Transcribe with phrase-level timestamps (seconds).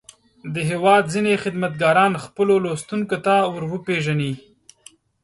[0.53, 4.33] د هېواد ځينې خدمتګاران خپلو لوستونکو ته ور وپېژني.